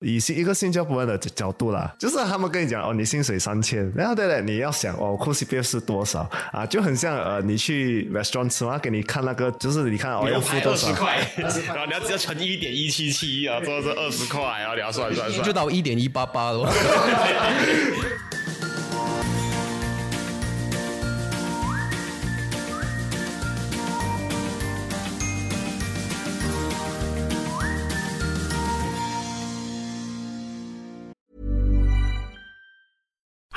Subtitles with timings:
[0.00, 6.66] 以一个新加坡人的角度啦，就是他们跟你讲哦，你薪水三千，然后对了，你要想哦，扣 CPF 是多少啊？
[6.66, 16.68] 就很像呃，你去 restaurant 吃嘛，给你看那个，就是你看哦，要付多少块， 然后你要只要乘一点一七七啊，这是二十块，然后你要算算算，就到一点一八八了。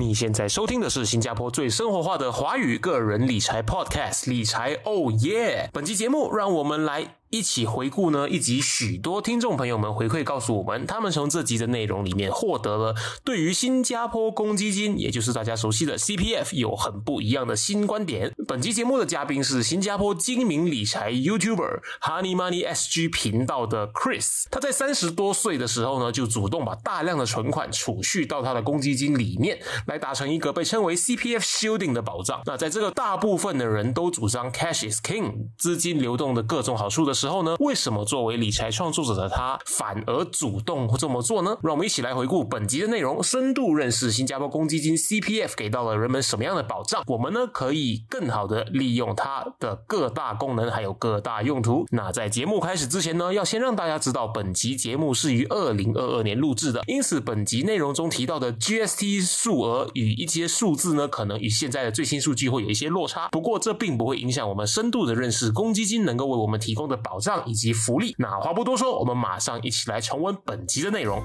[0.00, 5.68] 你现在收听的是新加坡最生活化的华语个人理财 Podcast《理财哦耶》。
[5.74, 7.16] 本期节目，让我们来。
[7.28, 12.92] 一起回顾呢以及，许多听众朋友们回馈告诉我们，他们从这集的内容里面获得了
[13.22, 18.32] 对于新加坡公积金，也就是大家熟悉的 CPF，有很不一样的新观点。
[18.50, 24.46] 本期节目的嘉宾是新加坡精明理财 YouTuber Honey Money SG 频道的 Chris。
[24.50, 32.42] 他在三十多岁的时候呢，就主动把大量的存款储蓄到他的公积金里面，来达成一个被称为 CPF Shielding 的保障。
[32.44, 37.14] 那在这个大部分的人都主张 Cash is King，资金流动的各种好处的。
[37.14, 37.54] 时候呢？
[37.60, 41.56] 为什么作为理财创作者的他反而主动这么做呢？
[41.62, 47.04] 让我们一起来回顾本集的内容，深度认识新加坡公积金 CPF 给到了人们什么样的保障？
[47.06, 51.84] 我们呢可以更好好的利用它的各大功能，还有各大用途。
[51.90, 63.28] 那在节目开始之前呢，要先让大家知道，本集节目是于二零二二年录制的，因此本集内容中提到的 GST 数额与一些数字呢，可能与现在的最新数据会有一些落差。
[63.28, 66.96] 不过这并不会影响我们深度的认识公积金能够为我们提供的。
[67.10, 68.14] 保障以及福利。
[68.18, 71.20] 那话不多说，我们马上一起来重温本集的内容。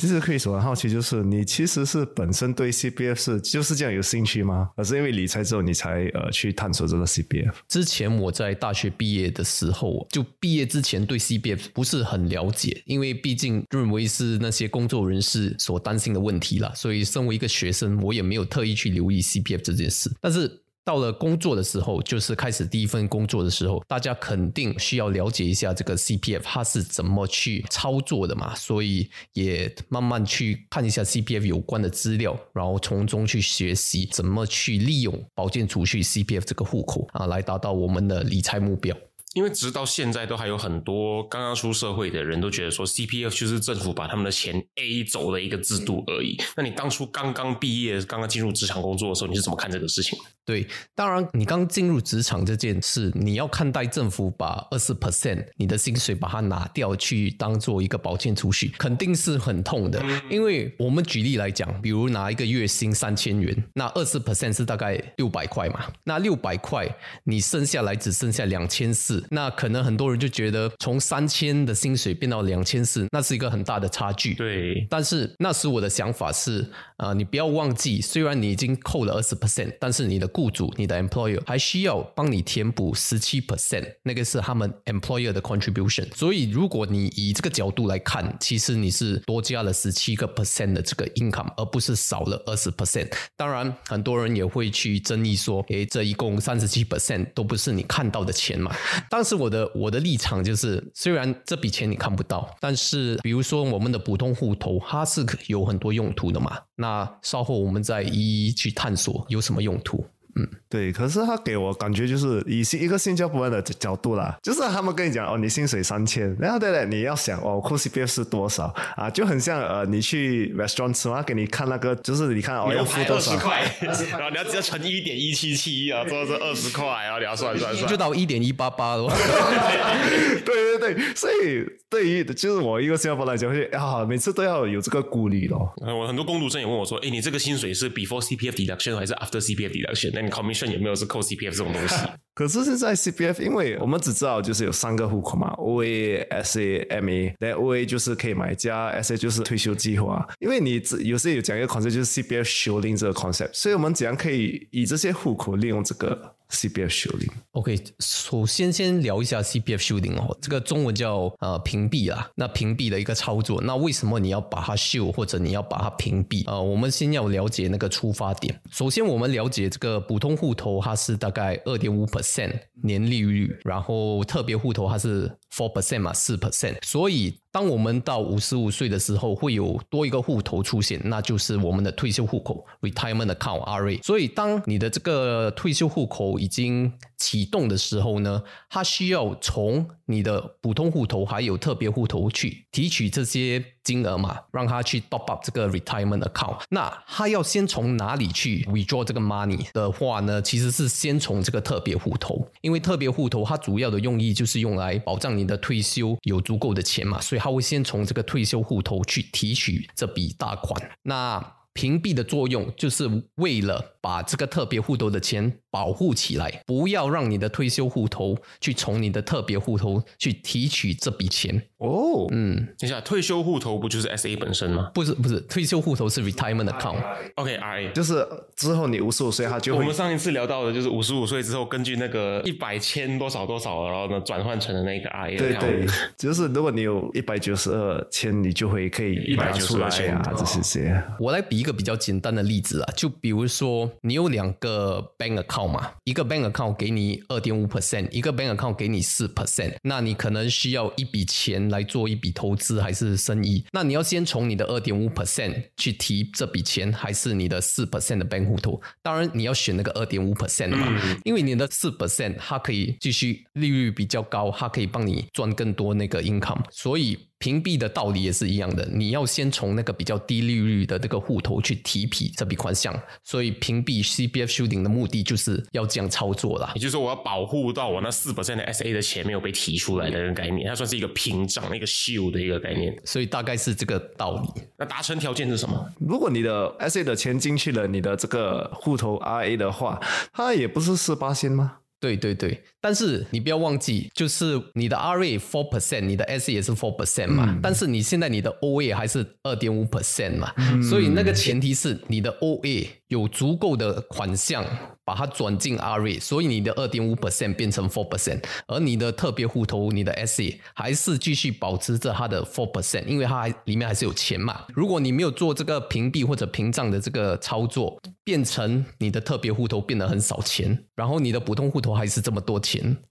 [0.00, 4.70] 其实可以说很好奇，就是你其实是本身对 CPF 是就是这样有兴趣吗？
[4.76, 7.52] 而是因为理财之后你才呃去探索这个 CPF？
[7.68, 20.10] 之前我在大学毕业的时候，就毕业之前对 CPF 不是很了解，因为毕竟认为是那些工作人士所担心的问题了，所以身为一个学生，我也没有特意去留意 CPF 这件事。
[20.20, 20.50] 但是
[20.90, 38.96] 到了工作的时候，就是开始第一份工作的时候，大家肯定需要了解一下这个 CPF 它是怎么去操作的嘛，所以也慢慢去看一下 CPF 有关的资料，然后从中去学习怎么去利用保健储蓄 CPF 这个户口啊，来达到我们的理财目标。
[39.34, 46.36] 因为直到现在都还有很多刚刚出社会的人都觉得说 CPF 就是政府把他们的钱 A 走的一个制度而已。
[46.56, 50.18] 那你当初刚刚毕业、刚刚进入职场工作的时候，你是怎么看这个事情？
[50.44, 60.02] 对，当然你刚进入职场这件事，你要看待政府把二十 percent 你的薪水把它拿掉去当做一个保健储蓄，肯定是很痛的。
[60.28, 66.88] 因为我们举例来讲，比如拿一个月薪三千元，那二十 percent 是大概六百块嘛，那六百块
[67.22, 69.19] 你剩下来只剩下两千四。
[69.28, 74.34] 那可能很多人就觉得从三千的薪水变到两千四，那是一个很大的差距。
[74.34, 76.66] 对，但是那时我的想法是，
[76.96, 86.06] 啊，你不要忘记，虽然你已经扣了二十 percent，但是你的雇主、你的 employer 还需要帮你填补十七 percent，那个是他们 employer 的 contribution。
[86.14, 93.10] 所以如果你以这个角度来看，其实你是多加了十七个 percent 的这个 income，而不是少了二十 percent。
[93.36, 98.74] 当然，很多人也会去争议说，诶，这一共三十七 percent 都不是你看到的钱嘛？
[99.10, 106.56] 当时我的我的立场就是，虽然这笔钱你看不到，但是比如说我们的普通户头，它是有很多用途的嘛。
[106.76, 110.06] 那稍后我们再一一去探索有什么用途。
[110.40, 119.10] 嗯，对，可是他给我感觉就是以一个新加坡人的角度啦，就是他们跟你讲哦，你薪水三千，然后对了，你要想哦，扣 CPF 是多少啊？
[119.10, 129.12] 就很像呃，你去 restaurant 吃嘛，给你看那个，就是你看哦，要付多少块， 然后你要直接乘一点一七七啊，做是二十块啊，你要算算算，就到一点一八八了。
[130.44, 135.72] 对对对，所以对于就是我一个新加坡来讲，会啊，每次都要有这个顾虑咯。
[135.78, 140.22] 我很多工读生也问我说，哎，你这个薪水是 before CPF deduction 还是 after CPF deduction？
[140.22, 141.96] 你 commission 有没有是扣 CPF 这种东西？
[142.34, 150.26] 可是现在 CPF，因为我们只知道就是有三个户口嘛，OA、SA、MA，那 OA 就是可以买家，SA 就是退休计划。
[150.38, 159.40] 因为你有时有讲一个 concept 就是 CPF s h i l d i n g 这个 concept，所以我们怎样可以以这些户口利用这个 CPF shielding？OK，首先先聊一下
[159.40, 162.30] CPF shielding 哦，这个中文叫呃屏蔽啦。
[162.34, 166.44] 那屏蔽的一个操作，那为什么你要把它 shield 或者你要把它屏蔽？
[166.46, 168.60] 呃，我们先要了解那个出发点。
[168.70, 176.76] 首先，我们了解这个普通户头它是大概二点五 percent 年利率，然后特别户头它是 four percent 嘛，四 percent。
[176.82, 184.02] 所以，当我们到五十五岁的时候，会有多一个户头出现，那就是我们的退休户口 （retirement account, RA）。
[184.02, 196.60] 所以，当你的这个退休户口已经启动的时候呢，它需要从你的普通户头还有特别户头去提取这些金额嘛，让他去 top up 这个 retirement account。
[196.70, 200.40] 那他要先从哪里去 withdraw 这个 money 的话呢？
[200.42, 210.90] 其实是先从这个特别户头，因为特别户头它主要的用意就是用来保障你的退休有足够的钱嘛，所以他会先从这个退休户头去提取这笔大款。
[211.02, 221.62] 那屏蔽的作用就是为了把这个特别户头的钱保护起来，不要让你的退休户头去从你的特别户头去提取这笔钱。
[221.78, 226.96] 哦，嗯，等一下，退休户头不就是 SA 本身吗不是不是，退休户头是 retirement account。
[227.36, 227.92] ？OK，RA。
[227.92, 228.26] 就是
[228.56, 235.86] 之后你五十五岁，他就会我们上一次聊到的就是五十五岁之后，根据那个一百千多少多少，然后呢转换成了那个 RA 对对，
[236.16, 241.02] 就是如果你有一百九十二千，你就会可以拿出来192啊，这些些。
[241.18, 258.24] 我来比一个比较简单的例子啊，就比如说你有两个 bank account 嘛，一个 bank account 给你二点五 percent，一个 bank account 给你四 percent，那你可能需要一笔钱来做一笔投资还是生意，那你要先从你的二点五 percent 去提这笔钱，还是你的四 percent 的
[258.24, 258.80] bank 户头？
[259.02, 267.18] 当然你要选那个二点五 percent 的嘛，因为你的四 percent 它可以继续利率比较高，它可以帮你赚更多那个 income，所以。
[267.40, 272.94] 屏蔽的道理也是一样的，你要先从那个比较低利率的这个户头去提笔这笔款项，
[273.24, 276.80] 所以屏蔽 CPF shielding 的目的就是要这样操作啦也。
[276.80, 282.94] 就是说，我要保护到我那四 percent 的 SA 的钱没有被提出来的那个概念，它算是一个屏障、一个 shield 的一个概念。
[283.06, 284.62] 所以大概是这个道理。
[284.76, 285.90] 那达成条件是什么？
[285.98, 289.98] 如果你的 SA 的钱进去了你的这个户头 RA 的话，
[290.34, 291.78] 它也不是四八仙吗？
[291.98, 304.64] 对对对，但是你不要忘记，就是你的 RA four percent，你的 S 也是 four percent 嘛，但是你现在你的 OA 还是二点五 percent 嘛，所以那个前提是你的 OA 有足够的款项
[305.04, 310.44] 把它转进 RA，所以你的二点五 percent 变成 four percent，而你的特别户头你的 SE
[310.74, 314.64] 还是继续保持着它的 four percent，因为它还里面还是有钱嘛。
[314.74, 322.69] 如果你没有做这个屏蔽或者屏障的这个操作，变成你的特别户头变得很少钱，然后你的普通户头还是这么多钱，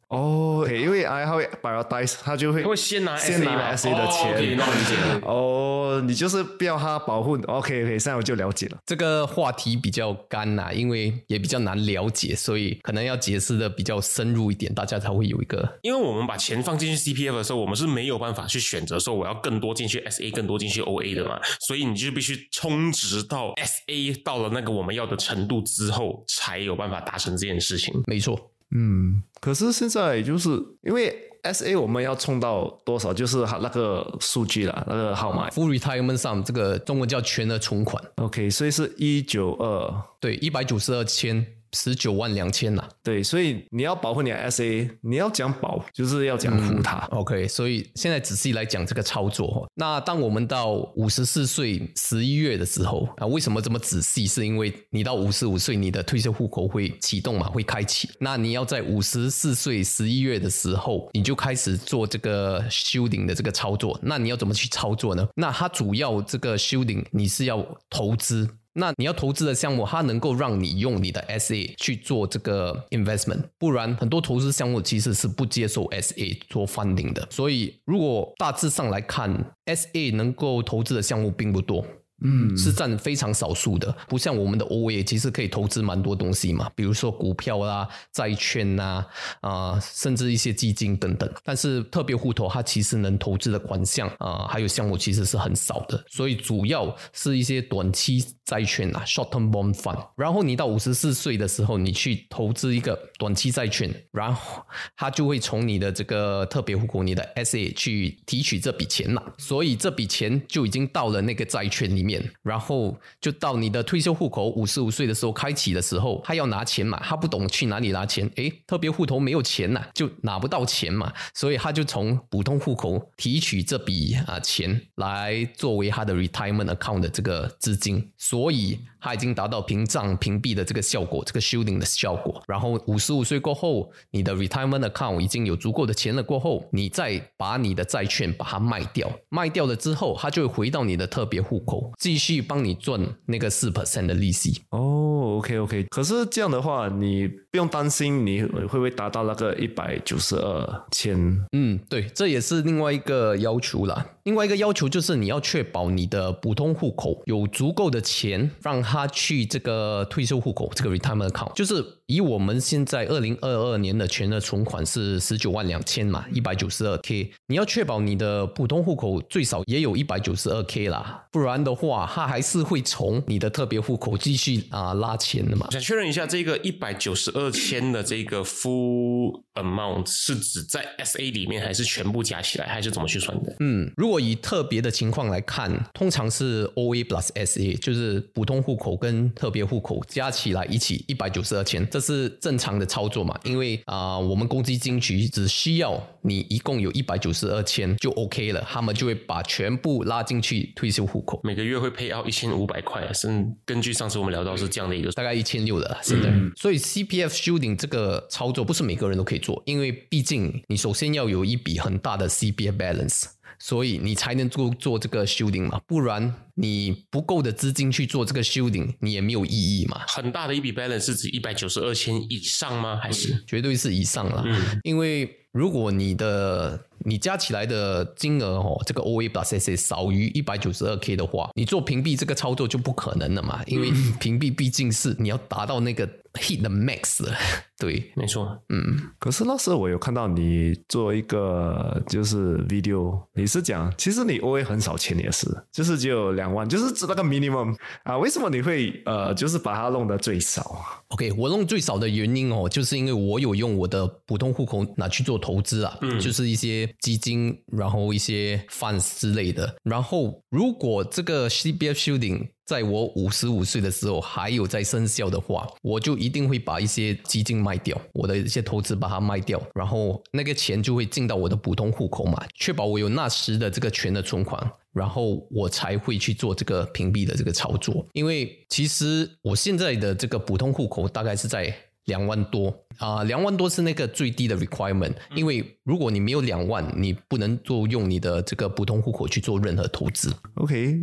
[0.09, 4.57] 哦，因为 I 它会 prioritize，他就会他会先拿 SA 先拿嘛 SA 的钱。
[4.57, 5.21] 那我理解了。
[5.23, 7.35] 哦，你就是不要他保护。
[7.43, 8.77] OK OK，现在我就了解了。
[8.87, 27.93] 这个话题比较干呐、因为也比较难了解，所以可能要解释的比较深入一点，大家才会有一个因为我们把钱放进去 CPF 的时候，我们是没有办法去选择说我要更多进去 SA，更多进去 OA 的嘛，所以你就必须充值到 SA 到了那个我们要的程度之后，才有办法达成这件事情。
[28.07, 28.51] 没错。
[28.71, 30.49] 嗯，可是现在就是
[30.83, 35.49] 因为 SA 我们要冲到多少，就是它那个数据啦，那个号码。
[35.49, 40.03] Full retirement sum 这个中文叫全额存款，OK，所以是一九二。
[40.19, 42.87] 对，一百九十二千十九万两千呐。
[43.03, 46.97] 对，所以你要保护你的 SA，你要讲保，就是要讲护它。
[47.11, 49.67] OK，所以现在仔细来讲这个操作哦。
[49.75, 54.27] 那当我们到五十四岁十一月的时候啊，为什么这么仔细？
[54.27, 58.09] 是因为你到五十五岁，你的退休户口会启动嘛，会开启。
[58.19, 63.99] 那你要在五十四岁十一月的时候，你就开始做这个 shielding 的这个操作。
[64.03, 65.27] 那你要怎么去操作呢？
[65.35, 68.47] 那它主要这个 shielding 你是要投资。
[68.79, 77.27] 那你要投资的项目，它能够让你用你的 SA 去做这个 investment，不然很多投资项目其实是不接受 SA 做 funding 的。
[77.29, 81.85] 所以，如果大致上来看，SA 能够投资的项目并不多。
[82.21, 89.05] 嗯，是占非常少数的，不像我们的 OA，其实可以投资蛮多东西嘛，比如说股票啦、债券呐、
[89.41, 91.31] 啊、甚至一些基金等等。
[91.43, 100.05] 但是特别户头它其实能投资的款项啊、还有项目其实是很少的，所以主要是一些短期债券啊 （short-term bond fund）。
[100.17, 104.61] 然后你到五十四岁的时候，你去投资一个短期债券，然后
[104.97, 112.08] 它就会从你的这个特别户口、你的 SA 去提取这笔钱了，所以这笔钱就已经到了那个债券里面。
[112.09, 132.41] 面，然后就到你的退休户口五十五岁的时候开启的时候，他要拿钱嘛，他不懂去哪里拿钱，诶，特别户头没有钱呐、就拿不到钱嘛，所以他就从普通户口提取这笔啊钱来作为他的 retirement account 的这个资金，所以他已经达到屏障屏蔽的这个效果，这个 shielding 的效果。
[132.47, 144.61] 然后五十五岁过后，你的 retirement account 已经有足够的钱了过后，你再把你的债券把它卖掉，卖掉了之后，它就会回到你的特别户口，继续帮你赚那个四 percent 的利息。
[144.69, 151.17] 哦，OK OK，可是这样的话，你不用担心你会不会达到那个一百九十二千。
[151.51, 154.05] 嗯，对，这也是另外一个要求啦。
[154.23, 175.67] 另外一个要求就是你要确保你的普通户口有足够的钱，让他去这个退休户口这个 retirement account，就是以我们现在二零二二年的全额存款是十九万两千嘛，一百九十二 k，你要确保你的普通户口最少也有一百九十二 k 啦，不然的话，他还是会从你的特别户口继续啊、拉钱的嘛。
[175.71, 183.55] 想确认一下，这个一百九十二千的这个 full amount 是指在 SA 里面，还是全部加起来，还是怎么去算的？
[183.59, 193.39] 嗯，如果以特别的情况来看，通常是 OA plus SA，就是普通户口跟特别户口加起来一起一百九十二千，这是正常的操作嘛？
[193.43, 201.39] 因为啊、我们公积金局只需要你一共有一百九十二千就 OK 了，他们就会把全部拉进去退休户口。
[201.43, 203.27] 每个月会配到一千五百块，是
[203.65, 213.25] 根据上次我们聊到是这样的一个大概一千六的现在，所以 CPF shielding 这个操作不是每个人都可以做，因为毕竟你首先要有一笔很大的 CBA balance，
[213.59, 220.01] 所以你才能做做这个 shielding 嘛，不然你不够的资金去做这个 shielding，你也没有意义嘛。
[220.07, 222.99] 很大的一笔 balance 是指一百九十二千以上吗？
[223.01, 224.43] 还是绝对是以上了，
[224.83, 237.35] 因为如果你的你加起来的金额哦，这个 OA plus SA 少于一百九十二 K 的话，你做屏蔽这个操作就不可能了嘛，因为屏蔽毕竟是你要达到那个 hit 的 max 了，
[237.77, 238.57] 对，没错？
[238.69, 259.75] 嗯可是那时候我有看到你做一个就是 video，你是讲其实你 OA 很少钱也是，就是只有两万，就是指那个 minimum 啊，为什么你会呃就是把它弄得最少啊？OK，我弄最少的原因哦，就是因为我有用我的普通户口拿去做投资啊，就是一些基金，然后一些 funds 之类的。
[259.83, 274.71] 然后如果这个 C B F shielding 在我五十五岁的时候还有在生效的话，我就一定会把一些基金卖掉，我的一些投资把它卖掉，然后那个钱就会进到我的普通户口嘛，确保我有那时的这个全的存款。
[274.91, 281.73] 然后我才会去做这个屏蔽的这个操作，因为其实我现在的这个普通户口大概是在
[282.09, 290.29] 两万多啊，两、万多是那个最低的 requirement，因为如果你没有两万，你不能做用你的这个普通户口去做任何投资。
[290.55, 290.99] OK，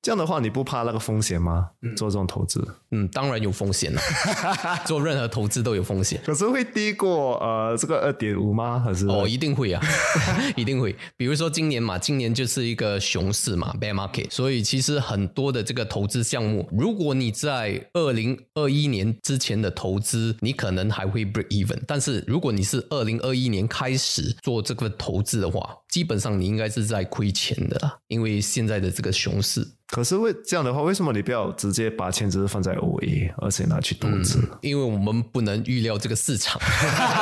[0.00, 1.68] 这样的话你不怕那个风险吗？
[1.96, 4.00] 做这种投资，嗯，当然有风险了，
[4.86, 6.18] 做任何投资都有风险。
[6.24, 8.78] 可是会低过呃这个二点五吗？
[8.78, 9.82] 还是哦，一定会啊，
[10.56, 10.96] 一定会。
[11.18, 29.66] 比如说今年嘛，今年就是一个熊市嘛，bear market，所以其实很多的这个投资项目，如果你在二零二一年之前的投资，你可能还会 break even，但是如果你是二零二一年开始做这个投资的话，基本上你应该是在亏钱的啦，因为现在的这个熊市。
[29.86, 34.40] 可是为这样的话，为什么你不要直接把钱只是放在 OA，而且拿去投资？
[34.60, 36.60] 因为我们不能预料这个市场，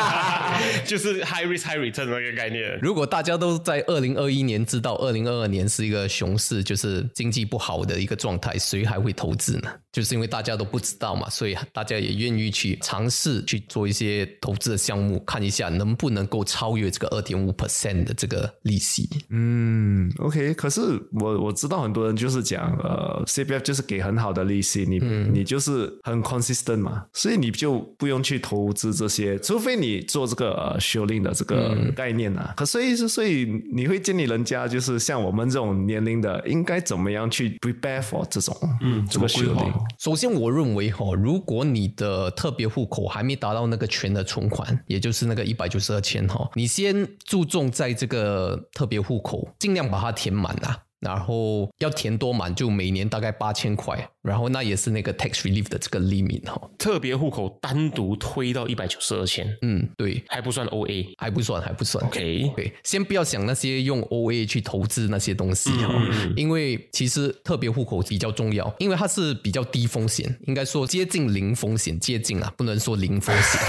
[0.87, 2.79] 就是 high risk high return 那个概念。
[2.81, 9.69] 如果大家都在二零二一年知道二零二二年是一个熊市，就是经济不好的一个状态，谁还会投资呢？
[9.93, 19.09] 就是因为大家都不知道嘛，所以大家也愿意去尝试去做一些投资的项目，看一下能不能够超越这个二点五 percent 的这个利息。
[19.29, 20.55] 嗯，OK。
[20.55, 20.81] 可是
[21.13, 24.99] 我我知道很多人就是讲，呃，CPF 就是给很好的利息，你、
[25.31, 32.55] 你就是很 consistent 嘛，所以你就不用去投资这些，除非你做这个呃 shielding 的这个概念啊。
[32.57, 39.82] 可所以是所以你会建议人家就是像我们这种年龄的，应该怎么样去 prepare for 这种嗯这个怎么规划 shielding？
[39.99, 50.79] 首先，我认为哈、如果你的特别户口还没达到那个全的存款，也就是那个一百九十二千哈，你先注重在这个特别户口，尽量把它填满啊。
[51.03, 56.61] 然后要填多满，就每年大概八千块，然后那也是那个 tax relief 的这个 limit 哈。
[56.79, 61.13] 特别户口单独推到一百九十二千，嗯，对，还不算 OA。
[61.19, 62.05] 还不算，还不算。
[62.07, 65.93] OK，对，先不要想那些用 OA 去投资那些东西哈、
[66.37, 73.61] 因为其实特别户口比较重要，因为它是比较低风险，应该说接近零风险，接近啊，不能说零风险，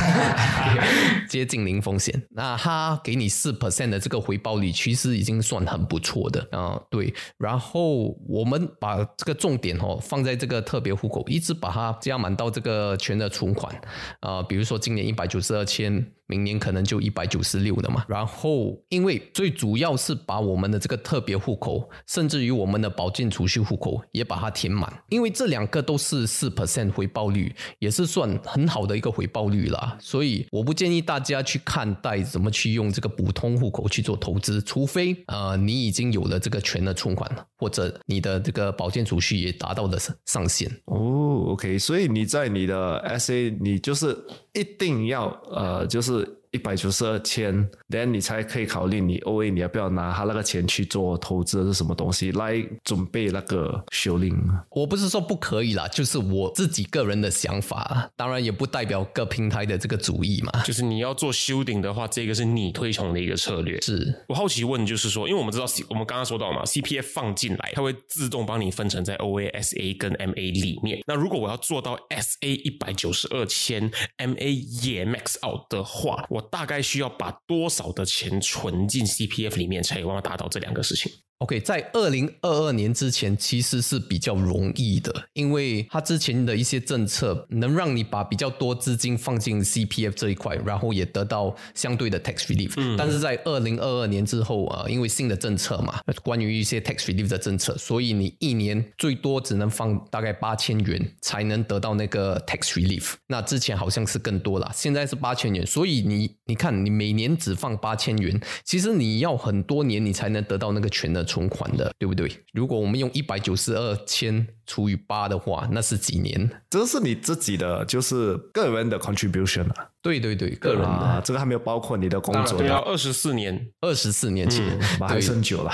[1.29, 2.21] 接近零风险。
[2.31, 13.73] 那它给你四 percent 的这个回报率，其实已经算很不错的啊、对，然后我们把这个重点哦放在这个特别户口，一直把它加满到这个全的存款
[14.19, 16.05] 啊、比如说今年一百九十二千。
[16.27, 29.97] 明年可能就一百九十六了嘛，然后因为最主要是把我们的这个特别户口，甚至于我们的保健储蓄户口也把它填满，因为这两个都是四 percent 回报率，也是算很好的一个回报率啦。
[29.99, 40.69] 所以我不建议大家去看待怎么去用这个普通户口去做投资，除非呃你已经有了这个全额存款了，或者你的这个保健储蓄也达到了上限。
[40.85, 44.17] 哦，OK，所以你在你的 SA，你就是
[44.53, 54.33] 一定要呃，就是一百九十二千，then 你才可以考虑你 OA 你要不要拿他那个钱去做投资是什么东西来准备那个修令。
[54.69, 60.63] 我不是说不可以啦，就是我自己个人的想法，当然也不代表各平台的这个主意嘛。
[60.63, 63.81] 就是你要做修顶的话，这个是你推崇的一个策略。
[63.81, 70.99] 是我好奇问，就是说，因为我们知道 C，我们刚刚说到嘛，CPF 放进来，它会自动帮你分成在 OA、SA 跟 MA 里面。
[71.07, 81.11] 那如果我要做到 SA 一百九十二千，MA 也 max out 的话，我大概需要把多少的钱存进 CPF 里面，才有望达到这两个事情？
[81.43, 92.95] OK，在二零二二年之前其实是比较容易的，因为它之前的一些政策能让你把比较多资金放进 CPF 这一块，然后也得到相对的 tax relief。
[92.97, 103.15] 但是在二零二二年之后啊、呃因为新的政策嘛，关于一些 tax relief 的政策，所以你一年最多只能放大概八千元才能得到那个 tax relief。
[103.27, 112.29] 那之前好像是更多啦，现在是八千元，所以你你看你每年只放八千元，其实你要很多年你才能得到那个全额存款的，对不对？
[112.53, 116.49] 如果我们用一百九十二千除以八的话，那是几年？
[116.69, 124.65] 这是你自己的，就是个人的 contribution 啊，对对对，个人的啊，这个还没有包括你的工作对啊，的，二十四年，二十四年前，
[124.99, 125.71] 嘛还对是很久了。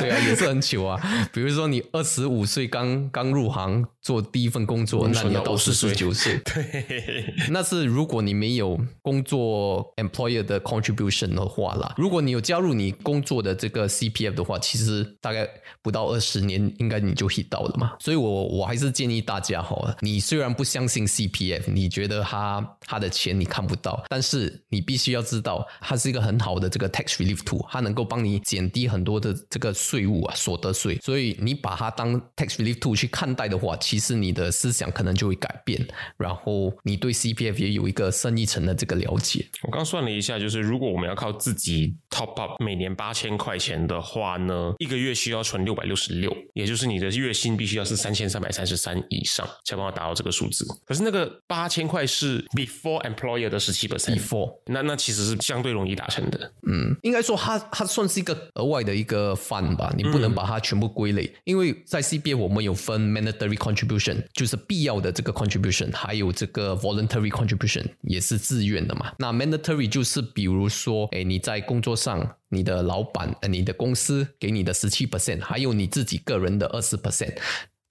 [0.00, 1.00] 对啊，也是很久啊。
[1.32, 11.94] 比如说你二十五岁刚刚入行做第一份工作，那你要到四十九岁， 对，那是如果你没有工作 employer 的 contribution 的话啦。
[11.96, 15.48] 如果你有加入你工作的这个 CPF 的话，其实大概
[15.82, 17.87] 不到二十年，应该你就 hit 到了嘛。
[17.98, 30.96] 所以我我还是建议大家哈，你虽然不相信 CPF，你觉得它它的钱你看不到，但是你必须要知道，它是一个很好的这个 tax relief tool，它能够帮你减低很多的这个税务啊，所得税。
[31.02, 39.46] 所以你把它当 tax relief tool 去看待的话，其实你的思想可能就会改变，然后你对 CPF 也有一个深一层的这个了解。
[39.62, 50.66] 我刚算了一下，就是如果我们要靠自己 top up 每年八千块钱的话呢，一个月需要存六百六十六，也就是你的月薪必须要是三千三百三十三以上，才帮我达到这个数字。
[50.84, 56.52] 可是那个八千块是 before employer 的十七 percent，Before 那那其实是相对容易达成的。
[56.66, 69.12] 嗯，应该说它它算是一个额外的一个 fund 吧，你不能把它全部归类，因为在 CBA 我们有分 mandatory contribution，就是必要的这个 contribution，还有这个 voluntary contribution 也是自愿的嘛。
[69.18, 72.36] 那 mandatory 就是比如说，哎，你在工作上。
[72.48, 77.36] 你的老板、呃你的公司给你的十七 percent，还有你自己个人的二十 percent，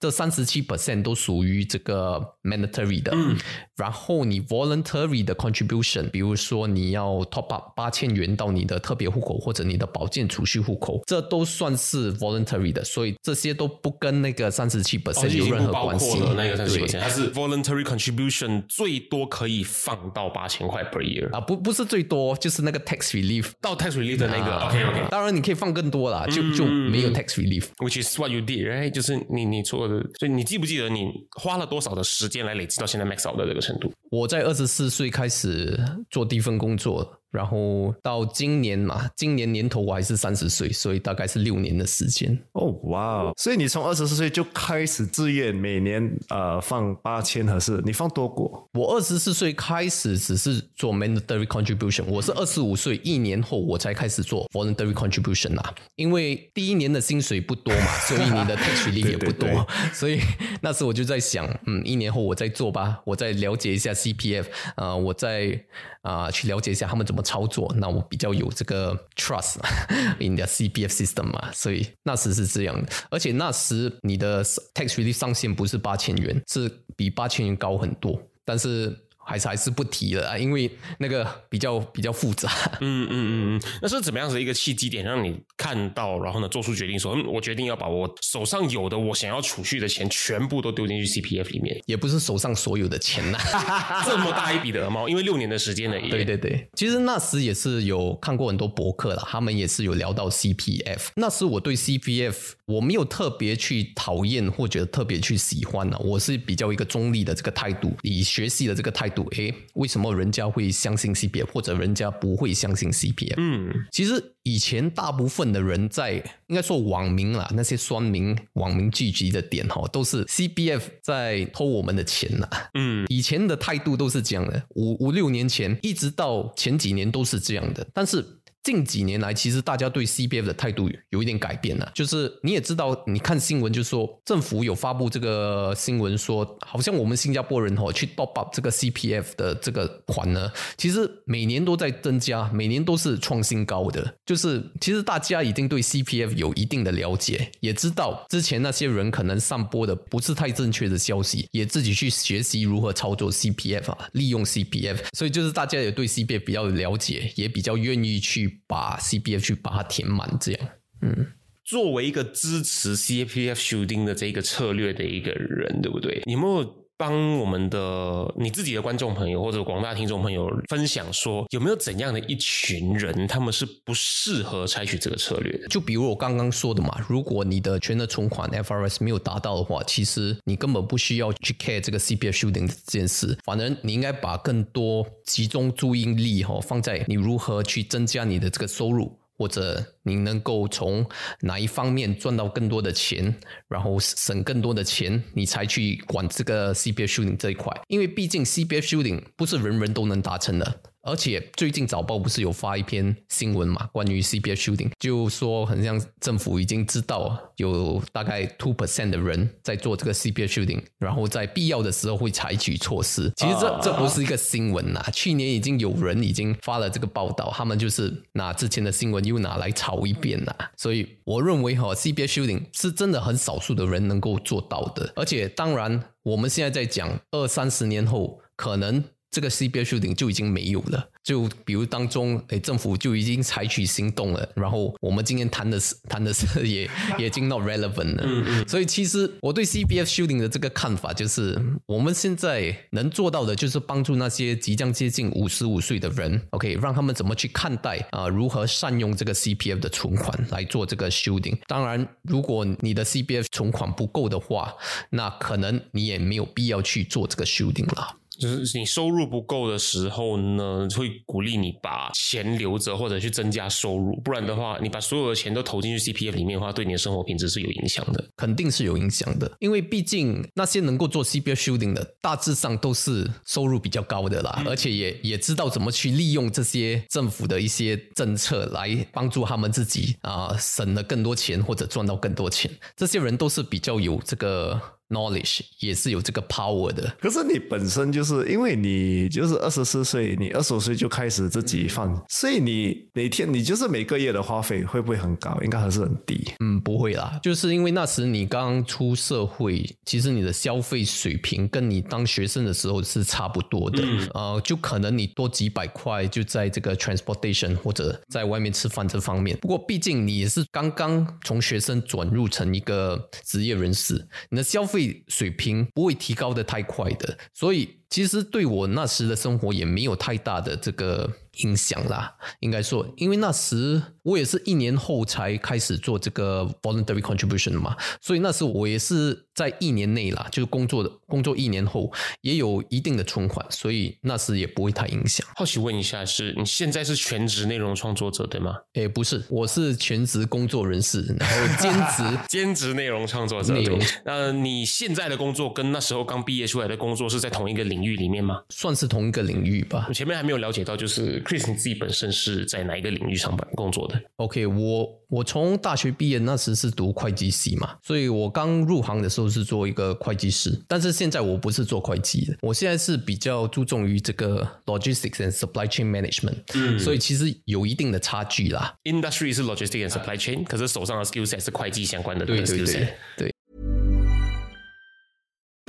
[0.00, 3.12] 这三十七 percent 都属于这个 mandatory 的。
[3.14, 3.36] 嗯，
[3.76, 16.18] 然后你 voluntary 的 contribution，比如说你要 top up 八千元到你的特别户口或者你的保健储蓄户口，这都算是 voluntary 的，所以这些都不跟那个三十七哦 percent 有任何关系。
[16.18, 23.50] 括了那个三十七 percent，它是 voluntary contribution 最多可以放到八千块 per year，啊，不不是最多，就是那个 tax relief。
[23.60, 24.54] 到 tax relief 的那个。
[24.54, 25.08] 啊 OK OK。
[25.10, 27.66] 当然你可以放更多啦，就就没有 tax relief。
[27.78, 28.90] Which is what you did, right？
[28.90, 33.92] 就是你你做的，所以你记不记得你花了多少的时间来累积到现在 max out 的这个程度？
[34.10, 35.78] 我在二十四岁开始
[36.10, 42.38] 做第一份工作，然后到今年嘛，今年年头我还是三十岁，所以大概是六年的时间。
[42.52, 43.32] 哦，哇哦！
[43.36, 48.68] 所以你从二十四岁就开始自愿每年呃放八千，合适你放多过？
[48.72, 55.74] 我二十四岁开始只是做 mandatory contribution，我是二十五岁一年后我才开始做 voluntary contribution 啦。
[55.96, 60.20] 因为第一年的薪水不多嘛， 所以你的 tax relief 也不多，对对所以
[60.62, 65.60] 那时我就在想，嗯，一年后我再做吧，我再了解一下 CPF，呃，我再
[66.00, 69.56] 啊、去了解一下他们怎么操作，那我比较有这个 trust
[70.20, 78.96] in the CPF system 嘛，所以那时是这样的，而且那时你的 tax relief 上限不是八千元，是比八千元高很多，但是。
[79.28, 82.50] 还是还是不提了啊，因为那个比较比较复杂。
[82.80, 93.38] 嗯嗯嗯嗯，那是怎么样子一个契机点让你看到，然后呢做出决定说，嗯，我决定要把我手上有的我想要储蓄的钱全部都丢进去 CPF 里面，也不是手上所有的钱呐，
[94.06, 96.08] 这么大一笔的鹅毛，因为六年的时间而已。
[96.08, 101.08] 对对对，其实那时也是有看过很多博客了，他们也是有聊到 CPF。
[101.16, 113.34] 那时我对 CPF 我没有特别去讨厌或者特别去喜欢呢，我是比较一个中立的这个态度，以学习的这个态度，诶，为什么人家会相信 CPF，或者人家不会相信 CPF？
[113.36, 116.14] 嗯，其实以前大部分的人在
[116.46, 122.48] 应该说网民啦，那些酸民网民聚集的点哈，都是 CPF 在偷我们的钱呐。
[122.74, 128.24] 嗯，以前的态度都是这样的，五五六年前一直到前几年都是这样的，但是。
[128.62, 131.90] 近几年来，其实大家对 CPF 的态度有一点改变了。
[131.94, 144.14] 就是你也知道，你看新闻就说政府有发布这个新闻，说好像我们新加坡人哦去 top up 这个 CPF 的这个款呢，其实每年都在增加，每年都是创新高的。
[144.26, 158.47] 就是其实大家已经对 CPF 有一定的了解，也知道之前那些人可能散播的不是太正确的消息，也自己去学习如何操作 CPF 啊，利用 CPF，所以就是大家也对 CPF 比较了解，也比较愿意去。
[158.66, 160.68] 把 CPF 去把它填满，这样，
[161.02, 161.26] 嗯，
[161.64, 166.22] 作为一个支持 CPF 修订的这个策略的一个人，对不对？
[166.26, 175.56] 有没有帮我们的你自己的观众朋友或者广大听众朋友分享说，有没有怎样的一群人，他们是不适合采取这个策略？
[175.70, 189.16] 就比如我刚刚说的嘛，如果你的全额存款 FRS 没有达到的话，其实你根本不需要去 care 这个 CPF shooting 这件事，反正你应该把更多集中注意力哈放在你如何去增加你的这个收入。
[189.38, 191.06] 或者你能够从
[191.42, 193.34] 哪一方面赚到更多的钱，
[193.68, 200.80] 然后省更多的钱，你才去管这个 CPF shooting 这一块，因为毕竟 CPF shooting 不是人人都能达成的。
[201.08, 203.88] 而且最近早报不是有发一篇新闻嘛？
[203.92, 213.32] 关于 CPF shooting，就说很像政府已经知道有大概 two percent 的人在做这个 CPF shooting，然后在必要的时候会采取措施。
[213.36, 220.54] 其实这这不是一个新闻呐，去年已经有人已经发了这个报道，他们就是拿之前的新闻又拿来炒一遍呐。
[220.76, 225.10] 所以我认为哈，CPF shooting 是真的很少数的人能够做到的。
[225.16, 229.02] 而且当然，我们现在在讲二三十年后可能。
[229.30, 236.88] 这个 CPF shooting 就已经没有了，就比如当中，哎，政府就已经采取行动了，然后我们今天谈的是 谈的是也
[237.18, 238.22] 也已经 not relevant 了。
[238.24, 238.68] 嗯嗯。
[238.68, 251.58] 所以其实我对 CBF shooting 的这个看法就是，我们现在能做到的就是帮助那些即将接近五十五岁的人，OK，让他们怎么去看待啊，如何善用这个 CPF 的存款来做这个 shooting。
[251.66, 254.74] 当然，如果你的 CPF 存款不够的话，
[255.10, 258.16] 那可能你也没有必要去做这个 shooting 了。
[258.38, 269.50] 就是你收入不够的时候呢，会鼓励你把钱留着或者去增加收入，不然的话，你把所有的钱都投进去 CPF 里面的话，对你的生活品质是有影响的，肯定是有影响的。
[269.58, 282.70] 因为毕竟那些能够做 CPF shooting 的，大致上都是收入比较高的啦，而且也也知道怎么去利用这些政府的一些政策来帮助他们自己啊，省了更多钱或者赚到更多钱。
[282.96, 284.80] 这些人都是比较有这个。
[285.08, 295.58] Knowledge 也是有这个 power 的，可是你本身就是因为你就是二十四岁，你二十五岁就开始自己放，所以你每天你就是每个月的花费会不会很高？
[295.62, 296.52] 应该还是很低。
[296.60, 304.02] 嗯，不会啦，就是因为那时你刚出社会，其实你的消费水平跟你当学生的时候是差不多的，
[304.34, 309.56] 呃，就可能你多几百块就在这个 transportation 或者在外面吃饭这方面。
[309.58, 314.97] 不过毕竟你也是刚刚从学生转入成一个职业人士，你的消费。
[315.28, 321.30] 水平不会提高的太快的，所以其实对我那时的生活也没有太大的这个。
[321.64, 335.44] 影响啦，应该说，因为那时我也是一年后才开始做这个 voluntary contribution 嘛，所以那时我也是在一年内啦，就是工作的工作一年后也有一定的存款，所以那时也不会太影响。
[335.56, 338.76] 好奇问一下，是你现在是全职内容创作者对吗？
[338.92, 343.74] 诶，不是，我是全职工作人士，然后兼职 兼职内容创作者。
[343.74, 348.62] 内容，那你现在的工作跟那时候刚毕业出来的工作是在同一个领域里面吗？
[348.70, 350.06] 算是同一个领域吧。
[350.08, 351.42] 我前面还没有了解到，就是。
[351.44, 368.94] Chris，你自己本身是在哪一个领域上班工作的？OK，我我从大学毕业那时是读会计系嘛，所以我刚入行的时候是做一个会计师，但是现在我不是做会计的，我现在是比较注重于这个 logistics and supply chain management，嗯，所以其实有一定的差距啦。
[369.04, 373.54] Industry 是 logistics and supply chain，可是手上的 skillset 是会计相关的，对对对对。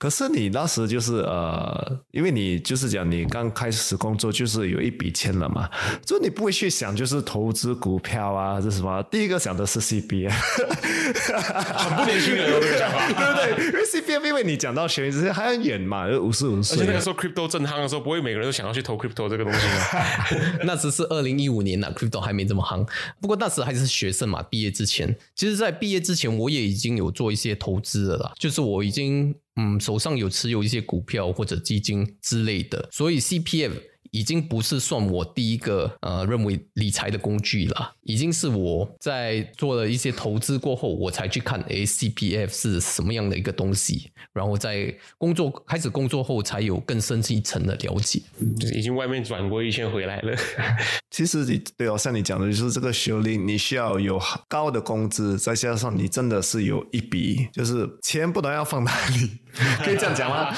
[0.00, 5.68] 可是你那时就是呃，因为你就是讲你刚开始工作就是有一笔钱了嘛，
[6.06, 9.02] 就你不会去想就是投资股票啊，这什么？
[9.10, 13.08] 第一个想的是 CBA，很不年轻人哦，这个想法。
[13.12, 13.66] 对不对？
[13.66, 20.26] 因为 CBA 因为你讲到学这些还很远嘛，五十五而岁且那个时候 crypto 正夯的时候，不会每个人都想要去投 crypto 这个东西啊。
[20.64, 22.88] 那只是二零一五年呢、c r y p t o 还没这么夯。
[23.20, 33.72] 不过那时还是学生嘛，毕业之前，其实，在毕业之前，我也已经有做一些投资了啦，就是我已经嗯手上有持有一些股票或者基金之类的，所以 CPF。
[34.12, 48.20] 已经不是算我第一个呃认为理财的工具了，已经是我在做了一些投资过后，我才去看诶 CPF 是什么样的一个东西，然后在工作开始工作后才有更深一层的了解。
[48.58, 50.36] 就是已经外面转过一圈回来了。
[51.12, 59.30] 其实你对哦，像你讲的，就是这个学历，你需要有高的工资，再加上你真的是有一笔，就是钱不能要放哪里，
[59.82, 60.54] 可以这样讲吗？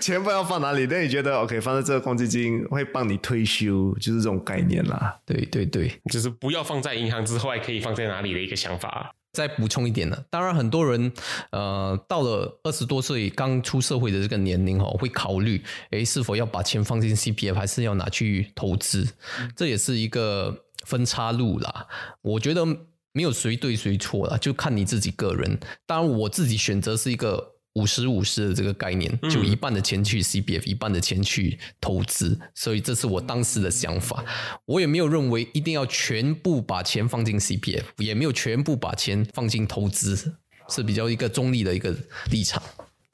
[0.00, 5.16] 钱不知道放哪里，那你觉得 OK，放在这个公积金会帮你退休，就是这种概念啦。
[5.24, 9.14] 对对对，就是不要放在银行之外，可以放在哪里的一个想法。
[9.32, 11.12] 再补充一点呢，当然很多人
[11.50, 19.08] 呃到了二十多岁刚出社会的这个年龄哦，会考虑诶是否要把钱放进 CPF，还是要拿去投资，
[19.56, 21.86] 这也是一个分岔路啦。
[22.22, 22.64] 我觉得
[23.12, 25.58] 没有谁对谁错啦，就看你自己个人。
[25.84, 27.53] 当然我自己选择是一个。
[27.74, 34.24] 五十五十的这个概念，就一半的钱去 CBF，一半的钱去投资，所以这是我当时的想法。
[34.64, 40.36] 我也没有认为一定要全部把钱放进 CBF，也没有全部把钱放进投资，
[40.68, 41.94] 是比较一个中立的一个
[42.30, 42.62] 立场。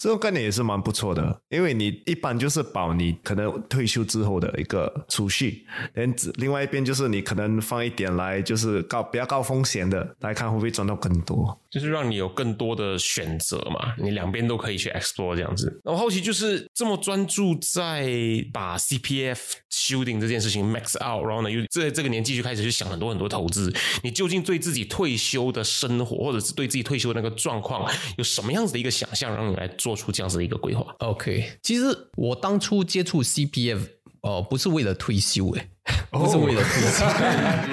[0.00, 11.54] 这种概念也是蛮不错的，因为你一般就是保你可能退休之后的一个储蓄，连另外一边就是你可能放一点来，就是高比较高风险的，来看会不会赚到更多。
[11.70, 15.80] 就是让你有更多的选择嘛，你两边都可以去 explore 这样子。
[15.84, 18.08] 然后后期就是这么专注在
[18.52, 23.70] 把 CPF 修订这件事情 max out，然后呢又在这个年纪就开始去想很多很多投资。
[24.02, 27.86] 你究竟对自己退休的生活，或者是对自己退休那个状况，
[28.16, 33.80] 有什么样子的一个想象，让你来做出这样子的一个规划？OK，其实我当初接触 CPF，
[34.22, 35.68] 哦、不是为了退休，诶，
[36.10, 37.04] 不是为了退休，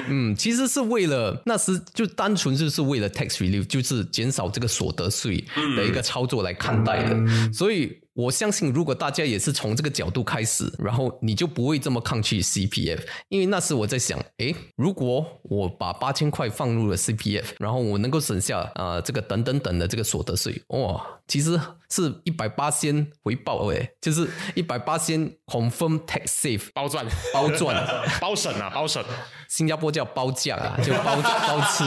[0.10, 5.44] 嗯，其实是为了那时就单纯就是为了 tax relief，就是减少这个所得税
[5.76, 8.00] 的一个操作来看待的，所以。
[8.18, 13.00] 我相信，如果大家也是从这个角度开始，然后你就不会这么抗拒 CPF，
[13.30, 21.60] 因为那时我在想，诶，如果我把八千块放入了 CPF，然后我能够省下啊、呃这个等等等的这个所得税，哇，其实
[21.90, 27.76] 是一百八先回报诶，就是一百八先 confirm tax safe 包赚，包赚，
[28.22, 29.04] 包省啊，包省。
[29.50, 31.84] 新加坡叫包价啊，就包 包吃。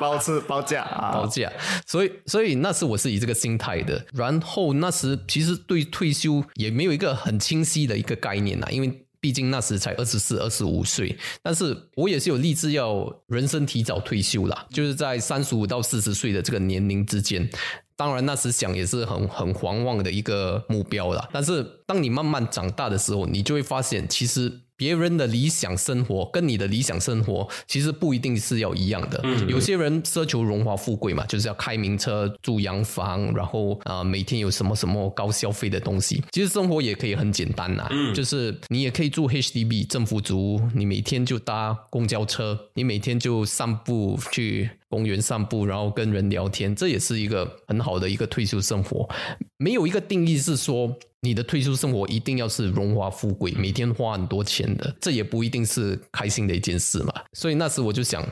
[0.00, 1.50] 包吃包价啊，包价，
[1.86, 4.04] 所以所以那时我是以这个心态的。
[4.12, 11.16] 然后那时其实对退休也没有一个很清晰的一个概念啊，因为毕竟那时才二十四、二十五岁。
[11.42, 17.48] 但是我也是有立志要人生提早退休啦，就是在三十五到四十岁的这个年龄之间。
[17.96, 21.26] 当然，那时想也是很很狂妄的一个目标啦。
[21.32, 29.22] 但是，当你慢慢长大的时候，你就会发现，其实别人的理想生活跟你的理想生活其实不一定是要一样的。
[29.48, 36.22] 有些人奢求荣华富贵嘛，就是要开名车、住洋房，然后啊、呃每天有什么什么高消费的东西。
[36.32, 49.08] 其实生活也可以很简单呐、就是你也可以住 HDB 政府租屋，你每天就搭公交车，你每天就散步去公园散步，然后跟人聊天，这也是一个很好的一个退休生活。
[49.56, 57.12] 没有一个定义是说你的退休生活一定要是荣华富贵，每天花很多钱的，这也不一定是开心的一件事嘛。
[57.32, 58.24] 所以那时我就想，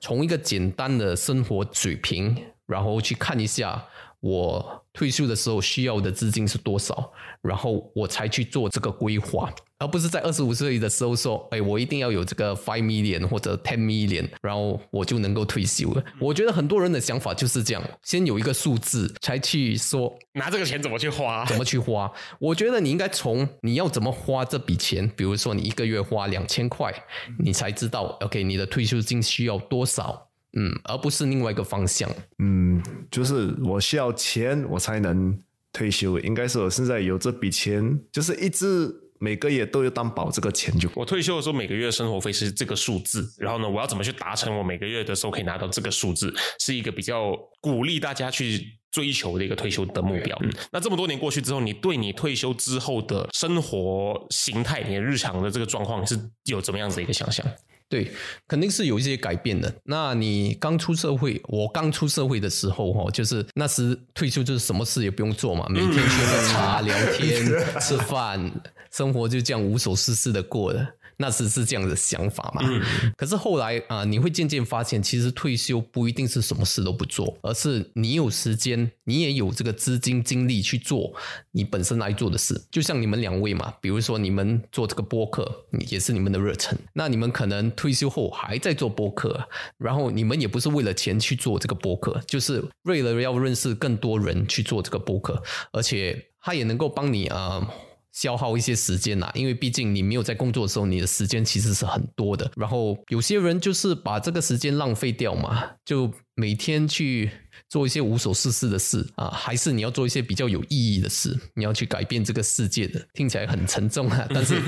[0.00, 2.36] 从一个简单的生活水平，
[2.66, 3.84] 然后去看一下
[4.20, 16.04] 我退休的时候需要的资金是多少，然后我才去做这个规划，而不是在二十五岁的时候说，哎，我一定要有这个 five million 或者 ten million，然后我就能够退休了。
[16.18, 22.12] 我觉得很多人的想法就是这样，先有一个数字才去说拿这个钱怎么去花，怎么去花。
[22.38, 26.92] 我觉得你应该从你要怎么花这笔钱，比如说你一个月花两千块，
[27.38, 30.29] 你才知道 OK 你的退休金需要多少。
[30.52, 32.10] 嗯，而不是另外一个方向。
[32.38, 35.38] 嗯，就是我需要钱，我才能
[35.72, 36.18] 退休。
[36.20, 40.88] 应该是我现在有这笔钱，就是一直每个月都有担保这个钱就。
[40.94, 48.60] 我退休的时候每个月生活费是这个数字，然后呢，我要怎么去达成我每个月的时候可以拿到这个数字，是一个比较鼓励大家去
[48.90, 50.36] 追求的一个退休的目标。
[50.42, 57.46] 嗯，那这么多年过去之后，你对你退休之后的生活形态，你的日常的这个状况是有怎么样子的一个想象？
[57.90, 58.08] 对，
[58.46, 59.74] 肯定是有一些改变的。
[59.82, 67.44] 那你刚出社会，我刚出社会的时候，哈，就是那时退休就是什么事也不用做嘛，每天喝喝茶、聊天、
[67.82, 68.48] 吃饭，
[68.92, 70.86] 生活就这样无所事事的过了。
[71.20, 72.62] 那时是这样的想法嘛？
[72.64, 73.12] 嗯。
[73.14, 81.12] 可是后来啊，你会渐渐发现，其实退休不一定是什么事都不做，而是你有时间，你也有这个资金精力去做
[81.52, 82.58] 你本身来做的事。
[82.70, 86.78] 就像你们两位嘛，比如说你们做这个播客，也是你们的热忱。
[86.94, 97.70] 那你们可能退休后还在做播客，然后你们也不是为了钱去做这个播客，就是为了要认识更多人去做这个播客，而且它也能够帮你啊。
[98.12, 102.50] 消耗一些时间呐，因为毕竟你没有在工作的时候，你的时间其实是很多的。
[102.56, 107.30] 然后有些人就是把这个时间浪费掉嘛，就每天去。
[107.68, 111.38] 做一些无所事事的事啊，还是你要做一些比较有意义的事？
[111.54, 114.26] 你要去改变这个世界的，听起来很沉重啊。
[114.32, 114.60] 但是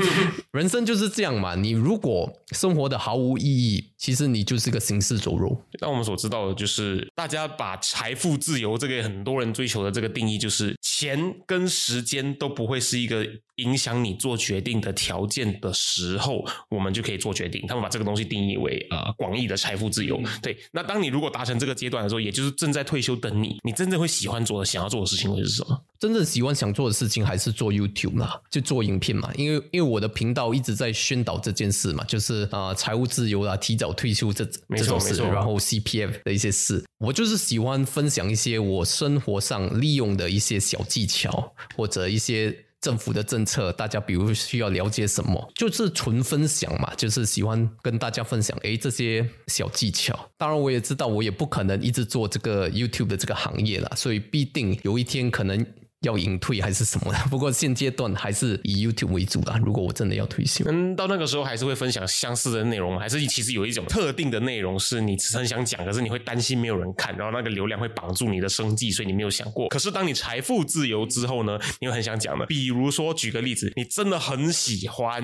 [0.53, 1.57] 人生就是这样嘛。
[1.57, 5.57] 你如果生活的毫无意义，其实你就是个行尸走肉。
[5.81, 17.65] 那我们所知道的就是，大家把财富自由这个很多人追求的这个定义，就是钱跟时间都不会是一个影响你做决定的条件的时候，我们就可以做决定。
[17.67, 20.21] 他们把这个东西定义为呃广义的财富自由。
[20.43, 22.83] 对，那当你如果达成这个阶段的时候，也就是正在。
[22.83, 25.85] 退休等你，你真正会喜欢做的、想要做的事情会是什么？
[25.99, 29.33] 真正喜欢想做的事情还是做 YouTube 嘛，就做影片嘛。
[29.37, 42.57] 因为因为我的频道一直在宣导这件事嘛，就是啊，财务自由啦，提早退休这这种事，然后 CPF 的一些事，我就是喜欢分享一些我生活上利用的一些小技巧或者一些。
[42.83, 50.29] 政府的政策，大家比如需要了解什么，就是纯分享嘛，就是喜欢跟大家分享，诶这些小技巧。
[50.37, 55.65] 当然，我也知道，我也不可能一直做这个 YouTube 的这个行业了，所以必定有一天可能。
[56.03, 57.19] 要隐退还是什么的？
[57.31, 59.59] 不过现阶段还是以 YouTube 为主啦。
[59.65, 69.69] 如果我真的要退休，嗯，到那个时候还是会分享相似的内容，还是其实有一种特定的内容是你只很想讲，可是你会担心没有人看，然后那个流量会绑住你的生计，所以你没有想过。
[69.69, 72.45] 可是当你财富自由之后呢，你会很想讲的。
[72.47, 75.23] 比如说举个例子，你真的很喜欢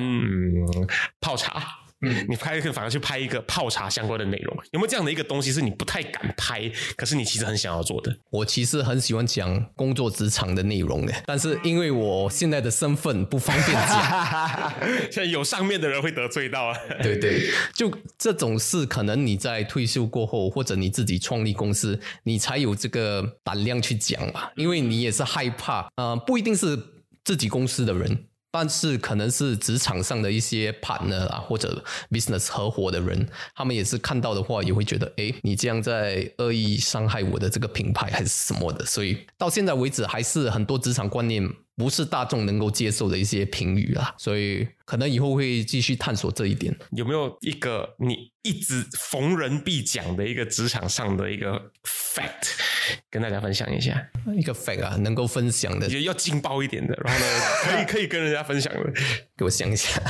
[1.20, 1.87] 泡茶。
[2.00, 8.16] 嗯，你拍反而去拍一个泡茶相关的内容，有没有这样的一个东西是你不太敢拍，可是你其实很想要做的？
[8.30, 14.72] 我其实很喜欢讲工作职场的内容的，但是因为我现在的身份不方便讲，
[15.10, 16.76] 现在有上面的人会得罪到啊。
[17.02, 26.78] 对对，就这种事，可能你在退休过后，或者你自己创立公司，你才有这个胆量去讲嘛，因为你也是害怕，呃，不一定是
[27.24, 28.24] 自己公司的人。
[28.60, 41.48] 但是可能是职场上的一些 partner 啊，或者 business 合伙的人，他们也是看到的话，也会觉得，哎，你这样在恶意伤害我的这个品牌还是什么的，所以到现在为止，还是很多职场观念。
[41.76, 46.76] 不是大众能够接受的一些评语啊，所以可能以后会继续探索这一点。
[46.90, 51.70] 有没有一个你一直逢人必讲的一个职场上的一个
[52.18, 54.06] fact，跟大家分享一下？
[54.34, 57.26] 一个 fact 啊，能够分享的，也要劲爆一点的，然后呢，
[57.64, 58.92] 可以 可以跟人家分享的，
[59.36, 60.00] 给我想一下，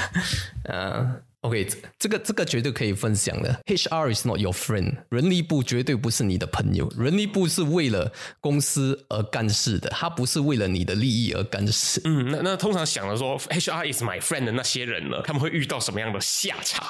[0.64, 1.22] 嗯。
[1.42, 3.60] OK，这个这个绝对可以分享的。
[3.66, 6.92] HR is not your friend，人力部绝对不是你的朋友。
[6.98, 12.00] 人力部是为了公司而干事的，他不是为了你的利益而干事。
[12.04, 16.84] 嗯，那那通常想的说 HR is my friend 的那些人呢，他们会遇到什么样的下场？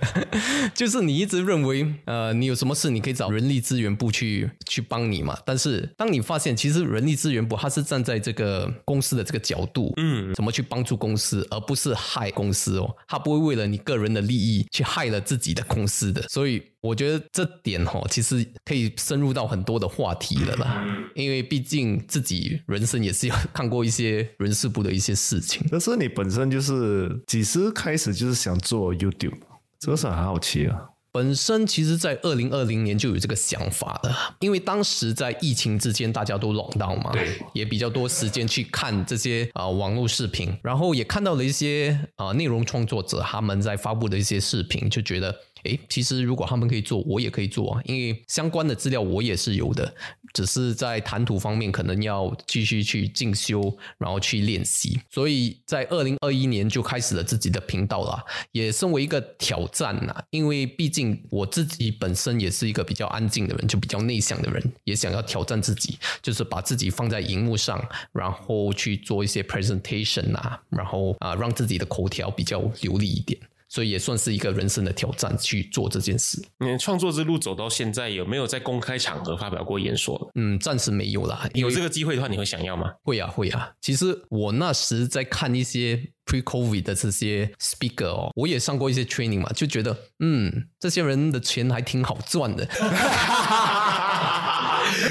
[0.74, 5.38] 就是你一直认为，呃，你有什么事你可以找人力资源部去去帮你嘛。
[5.44, 12.96] 但是当你发现，其实人力资源部他是站在这个公司的这个角度，嗯，怎么去帮助公司，而不是害公司哦。
[13.06, 13.73] 他不会为了你。
[13.74, 20.84] 你个人的利益去害了自己的公司的，所以我觉得这点哈，其实可以深入到很多的话题了啦。
[21.16, 25.66] 因为毕竟自己人生也是有看过一些人事部的一些事情。
[25.72, 29.34] 但是你本身就是几时开始就是想做 YouTube，
[29.80, 30.93] 这个是很好奇啊。
[31.14, 37.12] 本身其实，在二零二零年就有这个想法了，因为当时在疫情之间，大家都冷到嘛，
[37.52, 45.32] 也比较多时间去看这些啊、网络视频，然后也看到了一些啊、内容创作者他们在发布的一些视频，就觉得。
[45.64, 49.94] 诶，其实如果他们可以做，我也可以做啊，因为相关的资料我也是有的，
[50.32, 55.00] 只是在谈吐方面可能要继续去进修，然后去练习。
[55.10, 58.22] 所以在二零二一年就开始了自己的频道啦，
[58.52, 67.82] 也身为一个挑战呐，因为毕竟我自己本身也是一个比较安静的人，就比较内向的人，也想要挑战自己，就是把自己放在荧幕上，
[68.12, 73.38] 然后去做一些 presentation 啊，然后啊让自己的口条比较流利一点。
[73.74, 76.40] 所以也算是一个人生的挑战，去做这件事。
[76.60, 80.30] 你创作之路走到现在，有没有在公开场合发表过演说？
[80.36, 81.44] 嗯，暂时没有啦。
[81.54, 82.92] 有这个机会的话，你会想要吗？
[83.02, 83.72] 会啊，会啊。
[83.80, 92.64] 其实我那时在看一些 pre-COVID 的这些 speaker 哦，我也上过一些 training 嘛，就觉得嗯，这些人的钱还挺好赚的。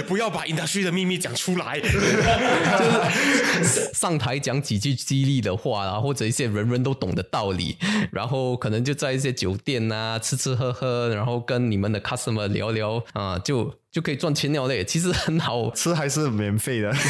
[0.08, 1.80] 不要把 industry 的秘密讲出来。
[3.60, 7.78] 就是上台讲几句激励的话啊，或者一些人人都懂的道理，
[8.12, 14.84] 然后可能就在一些酒店啊吃吃喝喝，然后跟你们的 customer 聊聊啊，就就可以赚钱了嘞。
[14.84, 16.94] 其实很好，吃还是免费的。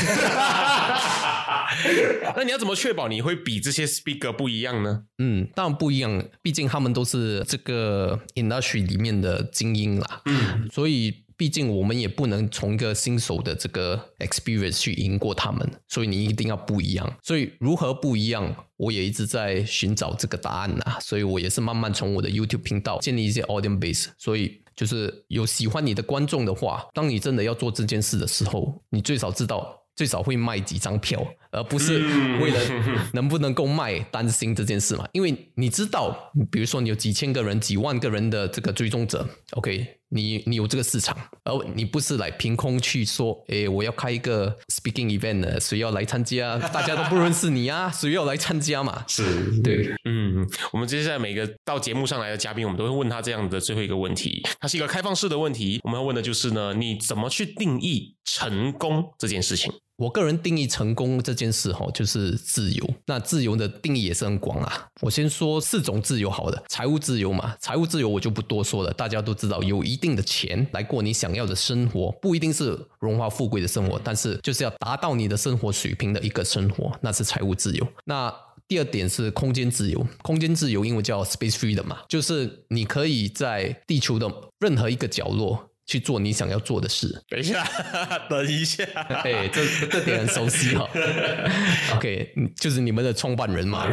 [2.36, 5.04] 那你要怎么确保你会比这些 speaker 不一样呢？
[5.18, 10.22] 嗯，当然不一样，毕竟他们都是这个 industry 里面的精英啦。
[10.26, 11.23] 嗯，所以。
[11.44, 17.18] 毕竟我们也不能从一个新手的这个 experience 去赢过他们，所以你一定要不一样。
[17.22, 20.98] 所以如何不一样，我也一直在寻找这个答案呐。
[21.02, 24.08] 所以我也是慢慢从我的 YouTube 频道建立一些 audience base。
[24.18, 29.82] 所以就是有喜欢你的观众的话，当你真的要做这件事的时候，你最少知道。
[29.96, 32.00] 最少会卖几张票，而不是
[32.40, 32.60] 为了
[33.14, 35.08] 能不能够卖担心这件事嘛？
[35.14, 46.58] 因为你知道，比如说你有几千个人、几万个人的这个追踪者，OK，你你有这个市场，而你不是来凭空去说，诶，我要开一个 speaking event，谁要来参加？
[46.70, 49.04] 大家都不认识你啊， 谁要来参加嘛？
[49.08, 49.24] 是
[49.62, 59.74] 对，嗯，我们接下来每个到节目上来的嘉宾，我们都会问他这样的最后一个问题，它是一个开放式的问题，我们要问的就是呢，你怎么去定义成功这件事情？
[59.98, 62.94] 我个人定义成功这件事哈，就是自由。
[63.06, 64.88] 那自由的定义也是很广啊。
[65.02, 77.88] 我先说四种自由好了，财务自由嘛，财务自由我就不多说了，大家都知道，有一定的钱来过你想要的生活，不一定是荣华富贵的生活，但是就是要达到你的生活水平的一个生活，那是财务自由。
[78.06, 78.34] 那
[78.68, 84.28] 第二点是空间自由，空间自由英文叫 space free 的嘛，就是你可以在地球的
[84.60, 85.70] 任何一个角落。
[85.94, 87.08] 去做你想要做的事。
[87.30, 87.64] 等一下，
[88.28, 88.84] 等一下，
[89.24, 90.90] 哎，这这点很熟悉哈。
[91.96, 93.88] OK，就是你们的创办人嘛，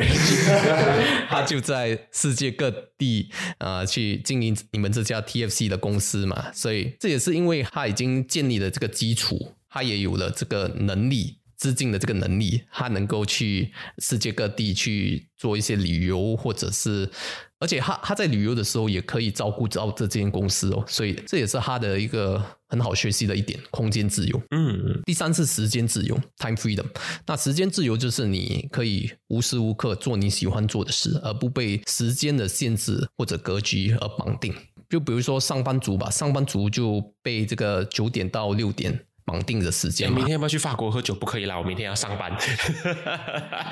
[1.29, 11.40] 他就在世界各地啊去经营你们这家 TFC 的公司嘛，所以这也是因为他已经建立了这个基础，他也有了这个能力。
[11.61, 17.07] 资金的这个能力，他能够去世界各地去做一些旅游，或者是，
[17.59, 24.43] 而且他他在旅游的时候也可以照顾到这间公司哦，所以这也是他的一个很好学习的一点，空间自由。
[24.53, 26.87] 嗯，第三是时间自由 （time freedom）。
[27.27, 34.55] 那时间自由就是你可以无时无刻做你喜欢做的事，而不被时间的限制或者格局而绑定。
[34.89, 39.05] 就比如说上班族吧，上班族就被这个九点到六点。
[39.25, 41.15] 绑定的时间，明天要不要去法国喝酒？
[41.15, 42.37] 不可以啦，我明天要上班。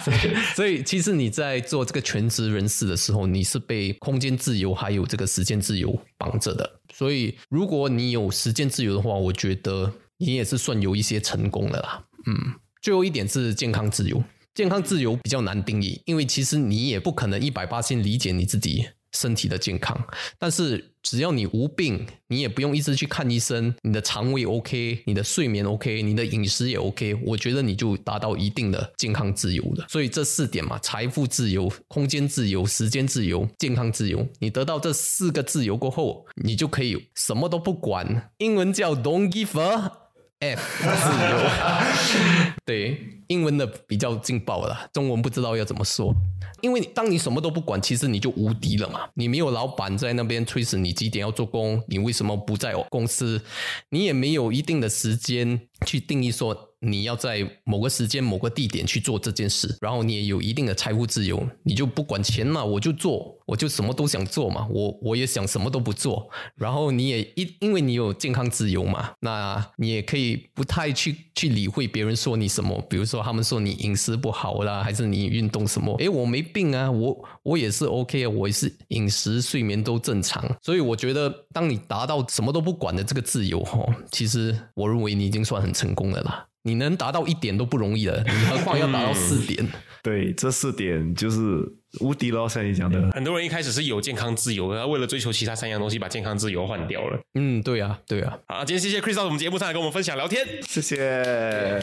[0.01, 6.81] 所以，所以其实你在做这个全职人士的时候，你是被空间自由还有这个时间自由绑着的。
[6.95, 12.05] 所以，如果你有时间自由的话，我觉得你也是算有一些成功的啦。
[12.27, 14.23] 嗯，最后一点是健康自由，
[14.55, 18.89] 健康自由比较难定义，因为其实你也不可能一百八千理解你自己。
[19.13, 19.99] 身体的健康，
[20.39, 29.87] 但是只要你无病，你也不用一直去看医生，你的肠胃 OK，你的睡眠 OK，你的饮食也 OK，我觉得你就达到一定的健康自由了。
[29.89, 38.31] 所以这四点嘛，财富自由、空间自由、时间自由、健康自由，你得到这四个自由过后，你就可以什么都不管。
[38.39, 40.08] 英文叫 Don't give a。
[40.41, 46.15] F 自由， 对，英文的比较劲爆了，中文不知道要怎么说。
[46.61, 49.01] 因为当你什么都不管，其实你就无敌了嘛。
[49.15, 53.43] 你没有老板在那边催死你几点要做工，你为什么不在公司？
[53.91, 86.47] 你也没有一定的时间去定义说你要在某个时间、某个地点去做这件事，然后你也有一定的财务自由，你就不管钱嘛，我就做，我就什么都想做嘛，我我也想什么都不做，然后你也因因为你有健康自由嘛，那你也可以不太去去理会别人说你什么，比如说他们说你饮食不好啦，还是你运动什么，诶，我没病啊，我我也是 OK 啊，我也是饮食睡眠都正常，所以我觉得当你达到什么都不管的这个自由哈，其实我认为你已经算很成功的啦。
[86.69, 89.67] 你能达到一点都不容易了， 你何况要达到四点？
[90.03, 91.65] 对，这四点就是
[92.01, 93.11] 无敌了，像你讲的。
[93.13, 97.19] 很多人一开始是有健康自由，他为了追求其他三样东西，把健康自由换掉了。
[97.35, 98.39] 嗯，对啊，对啊。
[98.47, 101.83] 好，今天谢谢 Chris 到我们节目上来跟我们分享聊天，谢谢。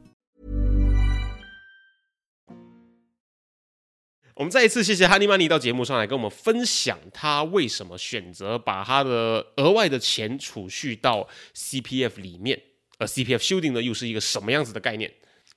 [4.41, 12.59] 我们再一次谢谢哈尼曼尼到节目上来跟我们分享他为什么选择把他的额外的钱储蓄到 CPF 里面，
[12.97, 15.13] 而 CPF 修订呢又是一个什么样子的概念？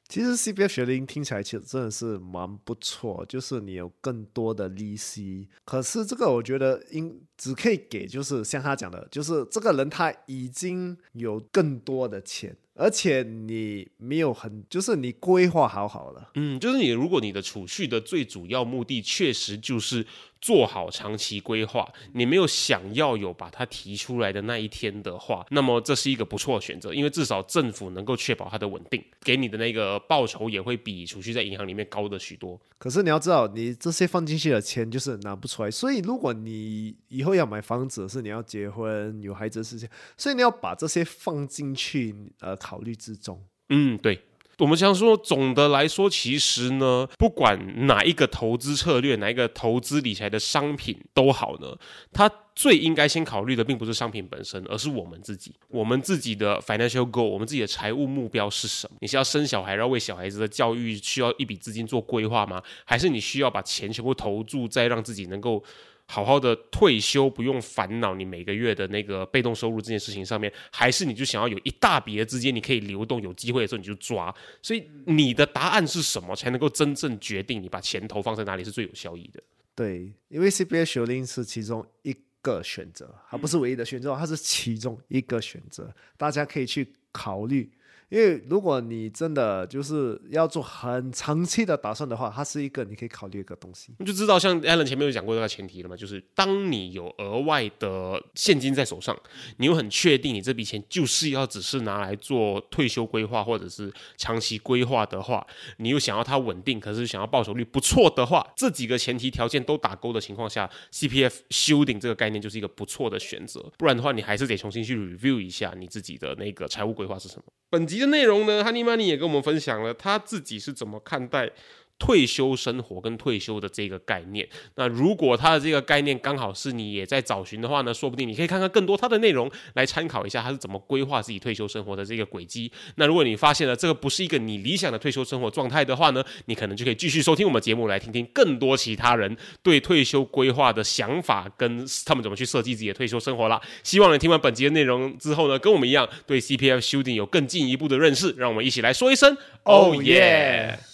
[0.06, 5.48] 其实 CPF 学龄听起来其实真的是蛮不错，就是你有更多的利息。
[5.64, 16.30] 可是这个我觉得应只可以给，就是像他讲的，就是这个人他已经有更多的钱，而且你没有很，就是你规划好好了。
[16.34, 20.06] 嗯，就是你如果你的储蓄的最主要目的确实就是
[20.40, 32.60] 做好长期规划，你没有想要有把它提出来的那一天的话，那么这是一个不错的选择，因为至少政府能够确保它的稳定，给你的那个报酬也会比储蓄在银行里面高的许多。
[32.78, 43.42] 可是你要知道，你这些放进去的钱就是拿不出来，所以如果你以以后要买房子，是你要结婚有孩子的事情，所以你要把这些放进去呃考虑之中。
[43.70, 44.20] 嗯，对。
[44.58, 51.76] 我们想说，总的来说，其实呢，不管哪一个投资策略，哪一个投资理财的商品都好呢，
[52.12, 58.96] 它最应该先考虑的，并不是商品本身，而是我们自己，我们自己的 financial goal，我们自己的财务目标是什么？
[59.00, 62.62] 你是要生小孩，然后为小孩子的教育需要一笔资金做规划吗？
[62.84, 65.64] 还是你需要把钱全部投注在让自己能够？
[66.06, 74.34] 好好的退休，不用烦恼你每个月的那个被动收入这件事情上面，还是你就想要有一大笔的资金，你可以流动，有机会的时候你就抓。
[74.62, 79.42] 所以你的答案是什么，才能够真正决定你把钱投放在哪里是最有效益的？
[79.74, 87.72] 对，因为 CPA 学龄是其中一个选择，它不是唯一的选择，它是其中一个选择，大家可以去考虑。
[88.08, 93.94] 因为如果你真的就是要做很长期的打算的话，它是一个你可以考虑一个东西。
[93.98, 99.16] 你就知道，像 Allen 前面有讲过这个前提了嘛，就是当你有额外的现金在手上，
[99.56, 105.46] 你又很确定你这笔钱就是要只是拿来做退休规划或者是长期规划的话，
[105.78, 113.72] 你又想要它稳定，可是想要报酬率不错的话，这几个前提条件都打勾的情况下，CPF shielding 这个概念就是一个不错的选择。
[113.78, 117.44] 不然的话，你还是得重新去 review 一下你自己的那个财务规划是什么。
[117.74, 121.50] 本集的内容呢，Honey Money 也跟我们分享了他自己是怎么看待。
[121.98, 132.70] 退休生活跟退休的这个概念，那如果他的这个概念刚好是你也在找寻的话呢，说不定你可以看看更多他的内容来参考一下他是怎么规划自己退休生活的这个轨迹。
[132.96, 143.60] 那如果你发现了这个不是一个你理想的退休生活状态的话呢，你可能就可以继续收听我们节目来听听更多其他人对退休规划的想法跟他们怎么去设计自己的退休生活啦。
[143.82, 148.34] 希望你听完本集的内容之后呢，跟我们一样对 CPF shielding 有更进一步的认识。
[148.36, 150.93] 让我们一起来说一声，Oh yeah！